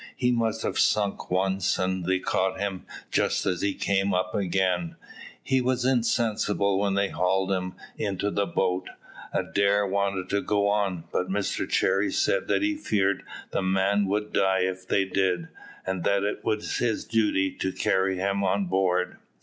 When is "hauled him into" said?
7.09-8.31